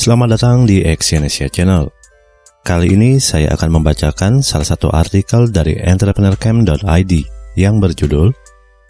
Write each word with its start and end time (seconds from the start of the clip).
Selamat 0.00 0.40
datang 0.40 0.64
di 0.64 0.80
Exyonesia 0.80 1.52
Channel. 1.52 1.84
Kali 2.64 2.96
ini 2.96 3.20
saya 3.20 3.52
akan 3.52 3.68
membacakan 3.68 4.40
salah 4.40 4.64
satu 4.64 4.88
artikel 4.88 5.52
dari 5.52 5.76
entrepreneurcamp.id 5.76 7.12
yang 7.60 7.84
berjudul 7.84 8.32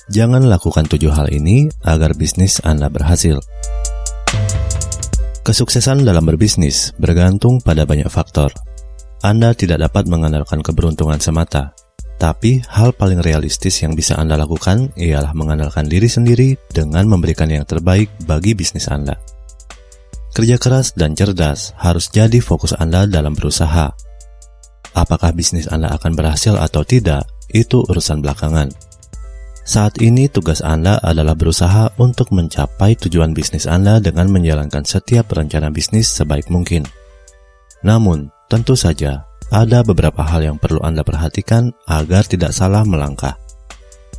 Jangan 0.07 0.47
lakukan 0.47 0.87
tujuh 0.87 1.11
hal 1.11 1.27
ini 1.35 1.67
agar 1.83 2.15
bisnis 2.15 2.63
Anda 2.63 2.87
berhasil. 2.87 3.43
Kesuksesan 5.43 6.07
dalam 6.07 6.23
berbisnis 6.23 6.95
bergantung 6.95 7.59
pada 7.59 7.83
banyak 7.83 8.07
faktor. 8.07 8.55
Anda 9.27 9.51
tidak 9.59 9.91
dapat 9.91 10.07
mengandalkan 10.07 10.63
keberuntungan 10.63 11.19
semata, 11.19 11.75
tapi 12.23 12.63
hal 12.71 12.95
paling 12.95 13.19
realistis 13.19 13.83
yang 13.83 13.99
bisa 13.99 14.15
Anda 14.15 14.39
lakukan 14.39 14.95
ialah 14.95 15.35
mengandalkan 15.35 15.91
diri 15.91 16.07
sendiri 16.07 16.55
dengan 16.71 17.11
memberikan 17.11 17.51
yang 17.51 17.67
terbaik 17.67 18.15
bagi 18.31 18.55
bisnis 18.55 18.87
Anda. 18.87 19.40
Kerja 20.41 20.57
keras 20.57 20.97
dan 20.97 21.13
cerdas 21.13 21.77
harus 21.77 22.09
jadi 22.09 22.41
fokus 22.41 22.73
Anda 22.73 23.05
dalam 23.05 23.37
berusaha. 23.37 23.93
Apakah 24.97 25.37
bisnis 25.37 25.69
Anda 25.69 25.93
akan 25.93 26.17
berhasil 26.17 26.57
atau 26.57 26.81
tidak, 26.81 27.29
itu 27.53 27.85
urusan 27.85 28.25
belakangan 28.25 28.73
saat 29.71 30.03
ini 30.03 30.27
tugas 30.27 30.67
Anda 30.67 30.99
adalah 30.99 31.39
berusaha 31.39 31.95
untuk 32.03 32.35
mencapai 32.35 32.99
tujuan 33.07 33.31
bisnis 33.31 33.71
Anda 33.71 34.03
dengan 34.03 34.27
menjalankan 34.27 34.83
setiap 34.83 35.31
rencana 35.31 35.71
bisnis 35.71 36.11
sebaik 36.11 36.51
mungkin. 36.51 36.83
Namun, 37.87 38.35
tentu 38.51 38.75
saja 38.75 39.31
ada 39.55 39.87
beberapa 39.87 40.27
hal 40.27 40.43
yang 40.43 40.57
perlu 40.59 40.83
Anda 40.83 41.07
perhatikan 41.07 41.71
agar 41.87 42.27
tidak 42.27 42.51
salah 42.51 42.83
melangkah. 42.83 43.39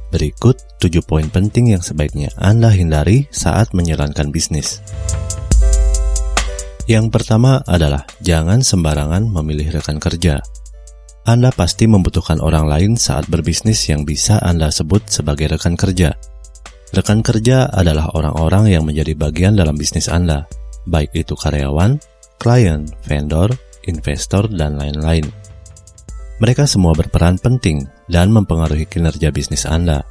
Berikut 0.07 0.55
7 0.79 1.03
poin 1.03 1.27
penting 1.27 1.75
yang 1.75 1.83
sebaiknya 1.83 2.31
Anda 2.39 2.71
hindari 2.71 3.27
saat 3.27 3.75
menjalankan 3.75 4.31
bisnis. 4.31 4.79
Yang 6.89 7.13
pertama 7.13 7.61
adalah 7.69 8.07
jangan 8.25 8.65
sembarangan 8.65 9.29
memilih 9.29 9.77
rekan 9.77 10.01
kerja. 10.01 10.41
Anda 11.21 11.53
pasti 11.53 11.85
membutuhkan 11.85 12.41
orang 12.41 12.65
lain 12.65 12.91
saat 12.97 13.29
berbisnis 13.29 13.85
yang 13.85 14.01
bisa 14.01 14.41
Anda 14.41 14.73
sebut 14.73 15.05
sebagai 15.05 15.53
rekan 15.53 15.77
kerja. 15.77 16.17
Rekan 16.91 17.21
kerja 17.21 17.69
adalah 17.69 18.09
orang-orang 18.17 18.73
yang 18.73 18.83
menjadi 18.83 19.13
bagian 19.13 19.53
dalam 19.53 19.77
bisnis 19.77 20.09
Anda, 20.09 20.49
baik 20.89 21.13
itu 21.13 21.37
karyawan, 21.37 22.01
klien, 22.41 22.89
vendor, 23.05 23.53
investor, 23.85 24.49
dan 24.49 24.81
lain-lain. 24.81 25.29
Mereka 26.41 26.65
semua 26.65 26.97
berperan 26.97 27.37
penting 27.37 27.85
dan 28.09 28.33
mempengaruhi 28.33 28.89
kinerja 28.89 29.29
bisnis 29.29 29.69
Anda. 29.69 30.01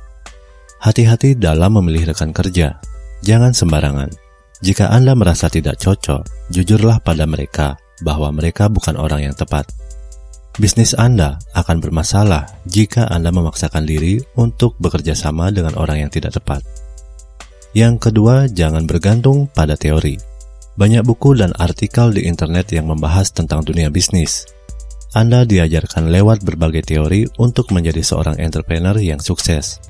Hati-hati 0.78 1.34
dalam 1.34 1.75
memilih 1.83 2.14
rekan 2.14 2.31
kerja. 2.31 2.78
Jangan 3.27 3.50
sembarangan. 3.50 4.30
Jika 4.61 4.92
Anda 4.92 5.16
merasa 5.16 5.48
tidak 5.48 5.80
cocok, 5.80 6.53
jujurlah 6.53 7.00
pada 7.00 7.25
mereka 7.25 7.80
bahwa 8.05 8.28
mereka 8.28 8.69
bukan 8.69 8.92
orang 9.00 9.33
yang 9.33 9.36
tepat. 9.36 9.64
Bisnis 10.61 10.92
Anda 10.92 11.41
akan 11.56 11.80
bermasalah 11.80 12.44
jika 12.69 13.08
Anda 13.08 13.33
memaksakan 13.33 13.88
diri 13.88 14.20
untuk 14.36 14.77
bekerja 14.77 15.16
sama 15.16 15.48
dengan 15.48 15.81
orang 15.81 16.05
yang 16.05 16.11
tidak 16.12 16.36
tepat. 16.36 16.61
Yang 17.72 18.11
kedua, 18.11 18.53
jangan 18.53 18.84
bergantung 18.84 19.48
pada 19.48 19.81
teori. 19.81 20.20
Banyak 20.77 21.08
buku 21.08 21.41
dan 21.41 21.56
artikel 21.56 22.12
di 22.12 22.28
internet 22.28 22.69
yang 22.77 22.92
membahas 22.92 23.33
tentang 23.33 23.64
dunia 23.64 23.88
bisnis. 23.88 24.44
Anda 25.16 25.48
diajarkan 25.48 26.12
lewat 26.12 26.44
berbagai 26.44 26.84
teori 26.84 27.25
untuk 27.41 27.72
menjadi 27.72 28.05
seorang 28.05 28.36
entrepreneur 28.36 28.94
yang 29.00 29.25
sukses. 29.25 29.81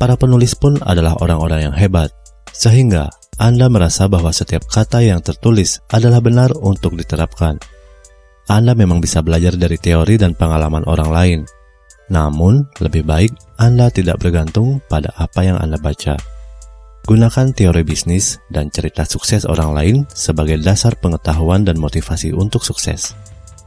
Para 0.00 0.16
penulis 0.16 0.56
pun 0.56 0.80
adalah 0.80 1.14
orang-orang 1.20 1.70
yang 1.70 1.74
hebat, 1.76 2.10
sehingga 2.50 3.12
Anda 3.34 3.66
merasa 3.66 4.06
bahwa 4.06 4.30
setiap 4.30 4.70
kata 4.70 5.02
yang 5.02 5.18
tertulis 5.18 5.82
adalah 5.90 6.22
benar 6.22 6.54
untuk 6.54 6.94
diterapkan. 6.94 7.58
Anda 8.46 8.76
memang 8.76 9.02
bisa 9.02 9.24
belajar 9.24 9.58
dari 9.58 9.74
teori 9.80 10.20
dan 10.20 10.38
pengalaman 10.38 10.86
orang 10.86 11.10
lain. 11.10 11.40
Namun, 12.12 12.68
lebih 12.78 13.02
baik 13.02 13.32
Anda 13.56 13.88
tidak 13.88 14.20
bergantung 14.20 14.78
pada 14.86 15.10
apa 15.16 15.40
yang 15.42 15.56
Anda 15.58 15.80
baca. 15.80 16.20
Gunakan 17.04 17.52
teori 17.52 17.82
bisnis 17.84 18.40
dan 18.48 18.72
cerita 18.72 19.04
sukses 19.04 19.44
orang 19.44 19.70
lain 19.76 19.96
sebagai 20.12 20.56
dasar 20.60 20.96
pengetahuan 20.96 21.64
dan 21.64 21.76
motivasi 21.76 22.32
untuk 22.32 22.64
sukses. 22.64 23.12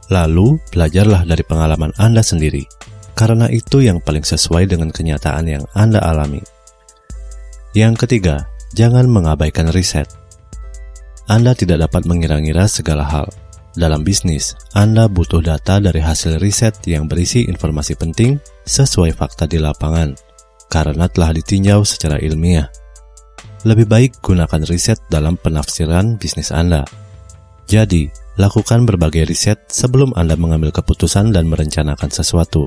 Lalu, 0.08 0.56
belajarlah 0.72 1.28
dari 1.28 1.44
pengalaman 1.44 1.92
Anda 2.00 2.24
sendiri, 2.24 2.64
karena 3.12 3.46
itu 3.52 3.84
yang 3.84 4.00
paling 4.00 4.24
sesuai 4.24 4.70
dengan 4.70 4.88
kenyataan 4.88 5.44
yang 5.44 5.64
Anda 5.76 6.00
alami. 6.00 6.40
Yang 7.76 8.06
ketiga, 8.06 8.48
jangan 8.74 9.08
mengabaikan 9.08 9.70
riset. 9.70 10.08
Anda 11.28 11.52
tidak 11.52 11.88
dapat 11.88 12.08
mengira-ngira 12.08 12.64
segala 12.64 13.04
hal, 13.04 13.28
dalam 13.78 14.02
bisnis, 14.02 14.58
Anda 14.74 15.06
butuh 15.06 15.38
data 15.38 15.78
dari 15.78 16.02
hasil 16.02 16.42
riset 16.42 16.82
yang 16.90 17.06
berisi 17.06 17.46
informasi 17.46 17.94
penting 17.94 18.42
sesuai 18.66 19.14
fakta 19.14 19.46
di 19.46 19.62
lapangan, 19.62 20.18
karena 20.66 21.06
telah 21.06 21.30
ditinjau 21.30 21.86
secara 21.86 22.18
ilmiah. 22.18 22.66
Lebih 23.62 23.86
baik 23.86 24.18
gunakan 24.18 24.66
riset 24.66 24.98
dalam 25.06 25.38
penafsiran 25.38 26.18
bisnis 26.18 26.50
Anda. 26.50 26.82
Jadi, 27.70 28.10
lakukan 28.34 28.82
berbagai 28.82 29.30
riset 29.30 29.70
sebelum 29.70 30.10
Anda 30.18 30.34
mengambil 30.34 30.74
keputusan 30.74 31.30
dan 31.30 31.46
merencanakan 31.46 32.10
sesuatu. 32.10 32.66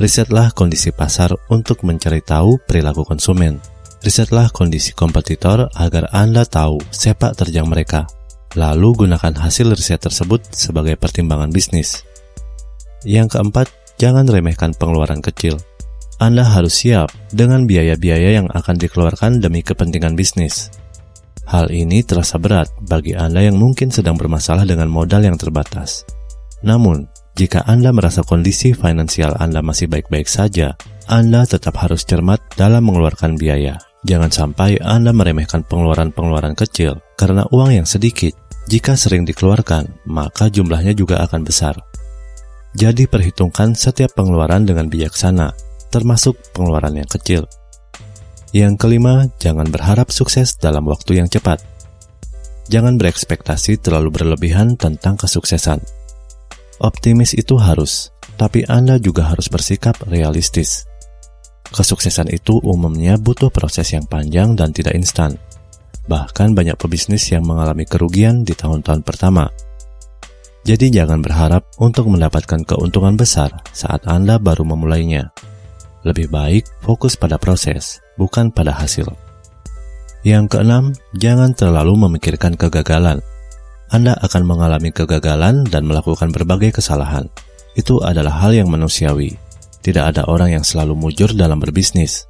Risetlah 0.00 0.56
kondisi 0.56 0.96
pasar 0.96 1.36
untuk 1.52 1.84
mencari 1.84 2.24
tahu 2.24 2.56
perilaku 2.64 3.04
konsumen. 3.04 3.60
Risetlah 4.00 4.48
kondisi 4.48 4.96
kompetitor 4.96 5.68
agar 5.76 6.08
Anda 6.10 6.48
tahu 6.48 6.80
sepak 6.88 7.36
terjang 7.36 7.68
mereka 7.68 8.08
Lalu 8.58 9.06
gunakan 9.06 9.34
hasil 9.46 9.70
riset 9.70 10.02
tersebut 10.02 10.42
sebagai 10.50 10.98
pertimbangan 10.98 11.54
bisnis. 11.54 12.02
Yang 13.06 13.38
keempat, 13.38 13.70
jangan 13.94 14.26
remehkan 14.26 14.74
pengeluaran 14.74 15.22
kecil. 15.22 15.54
Anda 16.18 16.42
harus 16.42 16.82
siap 16.82 17.14
dengan 17.30 17.64
biaya-biaya 17.64 18.42
yang 18.42 18.50
akan 18.50 18.76
dikeluarkan 18.76 19.38
demi 19.38 19.62
kepentingan 19.62 20.18
bisnis. 20.18 20.74
Hal 21.46 21.70
ini 21.70 22.02
terasa 22.02 22.42
berat 22.42 22.74
bagi 22.82 23.14
Anda 23.14 23.46
yang 23.46 23.56
mungkin 23.56 23.94
sedang 23.94 24.18
bermasalah 24.18 24.66
dengan 24.66 24.90
modal 24.90 25.22
yang 25.22 25.38
terbatas. 25.38 26.02
Namun, 26.66 27.06
jika 27.38 27.62
Anda 27.64 27.94
merasa 27.94 28.26
kondisi 28.26 28.74
finansial 28.74 29.38
Anda 29.38 29.62
masih 29.62 29.86
baik-baik 29.86 30.26
saja, 30.26 30.74
Anda 31.06 31.46
tetap 31.46 31.78
harus 31.78 32.02
cermat 32.02 32.42
dalam 32.58 32.82
mengeluarkan 32.82 33.38
biaya. 33.38 33.89
Jangan 34.00 34.32
sampai 34.32 34.80
Anda 34.80 35.12
meremehkan 35.12 35.68
pengeluaran-pengeluaran 35.68 36.56
kecil 36.56 37.04
karena 37.20 37.44
uang 37.52 37.82
yang 37.82 37.88
sedikit. 37.88 38.32
Jika 38.70 38.96
sering 38.96 39.26
dikeluarkan, 39.28 40.06
maka 40.08 40.48
jumlahnya 40.48 40.96
juga 40.96 41.20
akan 41.26 41.42
besar. 41.44 41.76
Jadi 42.72 43.10
perhitungkan 43.10 43.74
setiap 43.74 44.14
pengeluaran 44.14 44.62
dengan 44.62 44.86
bijaksana, 44.86 45.52
termasuk 45.90 46.38
pengeluaran 46.54 46.94
yang 46.94 47.10
kecil. 47.10 47.50
Yang 48.54 48.74
kelima, 48.78 49.26
jangan 49.42 49.66
berharap 49.70 50.14
sukses 50.14 50.54
dalam 50.54 50.86
waktu 50.86 51.18
yang 51.18 51.28
cepat. 51.30 51.62
Jangan 52.70 52.94
berekspektasi 52.94 53.82
terlalu 53.82 54.14
berlebihan 54.14 54.78
tentang 54.78 55.18
kesuksesan. 55.18 55.82
Optimis 56.78 57.34
itu 57.34 57.58
harus, 57.58 58.14
tapi 58.38 58.62
Anda 58.70 59.02
juga 59.02 59.26
harus 59.28 59.50
bersikap 59.50 59.98
realistis. 60.06 60.89
Kesuksesan 61.70 62.34
itu 62.34 62.58
umumnya 62.66 63.14
butuh 63.14 63.46
proses 63.54 63.94
yang 63.94 64.02
panjang 64.02 64.58
dan 64.58 64.74
tidak 64.74 64.98
instan. 64.98 65.38
Bahkan 66.10 66.58
banyak 66.58 66.74
pebisnis 66.74 67.30
yang 67.30 67.46
mengalami 67.46 67.86
kerugian 67.86 68.42
di 68.42 68.58
tahun-tahun 68.58 69.06
pertama. 69.06 69.46
Jadi 70.66 70.90
jangan 70.90 71.22
berharap 71.22 71.62
untuk 71.78 72.10
mendapatkan 72.10 72.66
keuntungan 72.66 73.14
besar 73.14 73.62
saat 73.70 74.04
Anda 74.10 74.42
baru 74.42 74.66
memulainya. 74.66 75.30
Lebih 76.02 76.28
baik 76.28 76.64
fokus 76.82 77.14
pada 77.14 77.38
proses, 77.38 78.02
bukan 78.18 78.50
pada 78.50 78.74
hasil. 78.74 79.08
Yang 80.26 80.58
keenam, 80.58 80.84
jangan 81.16 81.56
terlalu 81.56 81.96
memikirkan 82.08 82.58
kegagalan. 82.58 83.24
Anda 83.88 84.18
akan 84.20 84.42
mengalami 84.44 84.92
kegagalan 84.92 85.64
dan 85.70 85.88
melakukan 85.88 86.28
berbagai 86.28 86.82
kesalahan. 86.82 87.30
Itu 87.72 88.04
adalah 88.04 88.42
hal 88.42 88.52
yang 88.52 88.68
manusiawi, 88.68 89.38
tidak 89.80 90.16
ada 90.16 90.28
orang 90.28 90.60
yang 90.60 90.64
selalu 90.64 90.96
mujur 90.96 91.32
dalam 91.32 91.60
berbisnis. 91.60 92.28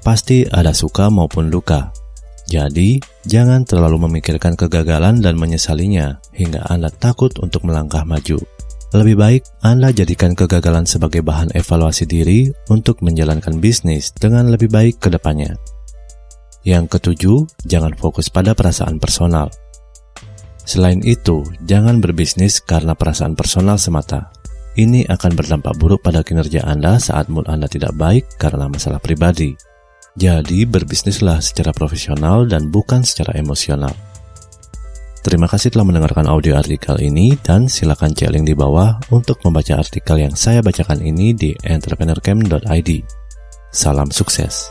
Pasti 0.00 0.48
ada 0.48 0.72
suka 0.72 1.12
maupun 1.12 1.52
duka. 1.52 1.92
Jadi, 2.48 2.96
jangan 3.28 3.68
terlalu 3.68 4.08
memikirkan 4.08 4.56
kegagalan 4.56 5.20
dan 5.20 5.36
menyesalinya 5.36 6.16
hingga 6.32 6.64
Anda 6.64 6.88
takut 6.88 7.36
untuk 7.44 7.68
melangkah 7.68 8.08
maju. 8.08 8.40
Lebih 8.88 9.16
baik 9.20 9.42
Anda 9.60 9.92
jadikan 9.92 10.32
kegagalan 10.32 10.88
sebagai 10.88 11.20
bahan 11.20 11.52
evaluasi 11.52 12.08
diri 12.08 12.48
untuk 12.72 13.04
menjalankan 13.04 13.60
bisnis 13.60 14.16
dengan 14.16 14.48
lebih 14.48 14.72
baik 14.72 14.96
ke 14.96 15.12
depannya. 15.12 15.60
Yang 16.64 16.96
ketujuh, 16.96 17.38
jangan 17.68 17.92
fokus 18.00 18.32
pada 18.32 18.56
perasaan 18.56 18.96
personal. 18.96 19.52
Selain 20.64 21.04
itu, 21.04 21.44
jangan 21.68 22.00
berbisnis 22.00 22.64
karena 22.64 22.96
perasaan 22.96 23.36
personal 23.36 23.76
semata, 23.76 24.32
ini 24.78 25.02
akan 25.10 25.34
berdampak 25.34 25.74
buruk 25.74 26.06
pada 26.06 26.22
kinerja 26.22 26.62
Anda 26.62 27.02
saat 27.02 27.26
mood 27.26 27.50
Anda 27.50 27.66
tidak 27.66 27.98
baik 27.98 28.38
karena 28.38 28.70
masalah 28.70 29.02
pribadi. 29.02 29.58
Jadi, 30.14 30.66
berbisnislah 30.66 31.42
secara 31.42 31.74
profesional 31.74 32.46
dan 32.46 32.70
bukan 32.70 33.02
secara 33.02 33.34
emosional. 33.38 33.92
Terima 35.22 35.50
kasih 35.50 35.74
telah 35.74 35.84
mendengarkan 35.84 36.30
audio 36.30 36.54
artikel 36.54 36.94
ini 37.02 37.34
dan 37.42 37.66
silakan 37.66 38.14
cek 38.14 38.30
link 38.32 38.46
di 38.46 38.54
bawah 38.54 39.02
untuk 39.10 39.42
membaca 39.42 39.76
artikel 39.76 40.22
yang 40.22 40.32
saya 40.32 40.62
bacakan 40.62 41.02
ini 41.02 41.34
di 41.34 41.50
entrepreneurcamp.id. 41.58 42.90
Salam 43.74 44.08
sukses. 44.08 44.70